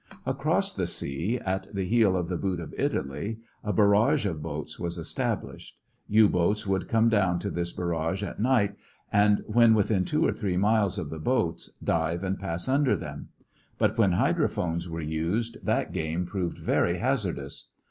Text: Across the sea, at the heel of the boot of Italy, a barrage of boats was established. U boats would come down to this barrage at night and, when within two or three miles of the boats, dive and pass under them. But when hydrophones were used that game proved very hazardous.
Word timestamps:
Across 0.25 0.73
the 0.73 0.87
sea, 0.87 1.37
at 1.45 1.67
the 1.75 1.85
heel 1.85 2.17
of 2.17 2.27
the 2.27 2.35
boot 2.35 2.59
of 2.59 2.73
Italy, 2.75 3.37
a 3.63 3.71
barrage 3.71 4.25
of 4.25 4.41
boats 4.41 4.79
was 4.79 4.97
established. 4.97 5.77
U 6.07 6.27
boats 6.27 6.65
would 6.65 6.87
come 6.89 7.07
down 7.07 7.37
to 7.37 7.51
this 7.51 7.71
barrage 7.71 8.23
at 8.23 8.39
night 8.39 8.73
and, 9.13 9.43
when 9.45 9.75
within 9.75 10.03
two 10.03 10.25
or 10.25 10.31
three 10.31 10.57
miles 10.57 10.97
of 10.97 11.11
the 11.11 11.19
boats, 11.19 11.77
dive 11.83 12.23
and 12.23 12.39
pass 12.39 12.67
under 12.67 12.95
them. 12.97 13.29
But 13.77 13.95
when 13.95 14.13
hydrophones 14.13 14.89
were 14.89 15.01
used 15.01 15.63
that 15.63 15.93
game 15.93 16.25
proved 16.25 16.57
very 16.57 16.97
hazardous. 16.97 17.67